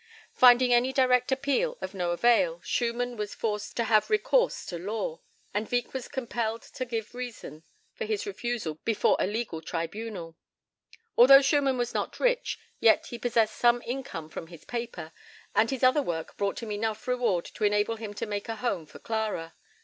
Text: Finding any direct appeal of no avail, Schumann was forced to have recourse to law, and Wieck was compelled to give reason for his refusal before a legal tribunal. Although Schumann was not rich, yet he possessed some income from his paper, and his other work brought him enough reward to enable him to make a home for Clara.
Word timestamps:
Finding 0.33 0.73
any 0.73 0.91
direct 0.91 1.31
appeal 1.31 1.77
of 1.79 1.93
no 1.93 2.09
avail, 2.09 2.59
Schumann 2.63 3.17
was 3.17 3.35
forced 3.35 3.77
to 3.77 3.83
have 3.83 4.09
recourse 4.09 4.65
to 4.65 4.79
law, 4.79 5.21
and 5.53 5.69
Wieck 5.69 5.93
was 5.93 6.07
compelled 6.07 6.63
to 6.63 6.85
give 6.85 7.13
reason 7.13 7.61
for 7.93 8.05
his 8.05 8.25
refusal 8.25 8.79
before 8.83 9.15
a 9.19 9.27
legal 9.27 9.61
tribunal. 9.61 10.35
Although 11.17 11.43
Schumann 11.43 11.77
was 11.77 11.93
not 11.93 12.19
rich, 12.19 12.57
yet 12.79 13.05
he 13.05 13.19
possessed 13.19 13.55
some 13.55 13.83
income 13.85 14.27
from 14.27 14.47
his 14.47 14.65
paper, 14.65 15.11
and 15.53 15.69
his 15.69 15.83
other 15.83 16.01
work 16.01 16.35
brought 16.35 16.63
him 16.63 16.71
enough 16.71 17.07
reward 17.07 17.45
to 17.45 17.63
enable 17.63 17.97
him 17.97 18.15
to 18.15 18.25
make 18.25 18.49
a 18.49 18.55
home 18.55 18.87
for 18.87 18.97
Clara. 18.97 19.53